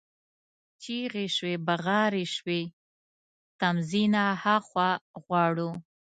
چیغي 0.81 1.25
شوې، 1.35 1.53
بغارې 1.67 2.25
شوې: 2.35 2.61
تمځي 3.59 4.03
نه 4.13 4.23
ها 4.41 4.55
خوا 4.67 4.89
غواړو، 5.23 5.69